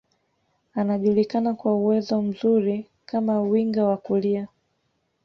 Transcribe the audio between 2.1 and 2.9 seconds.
mzuri